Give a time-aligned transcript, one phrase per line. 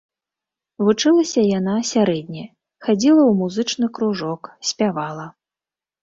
[0.85, 2.45] Вучылася яна сярэдне,
[2.87, 5.27] хадзіла ў музычны кружок, спявала.